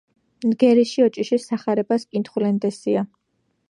[0.53, 3.09] ნგერიში ოჭიშის სახარებას კითხულენდესია